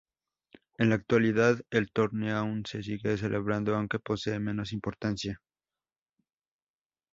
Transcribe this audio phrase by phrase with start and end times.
[0.79, 5.39] En la actualidad, el torneo aún se sigue celebrando aunque posee menos importancia.